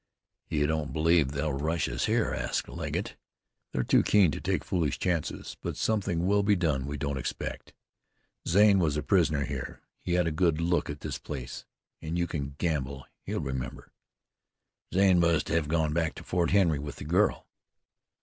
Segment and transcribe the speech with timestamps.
[0.49, 3.15] "You don't believe they'll rush us here?" asked Legget.
[3.71, 7.75] "They're too keen to take foolish chances, but something will be done we don't expect.
[8.47, 11.65] Zane was a prisoner here; he had a good look at this place,
[12.01, 13.91] and you can gamble he'll remember."
[14.91, 17.47] "Zane must hev gone back to Fort Henry with the girl."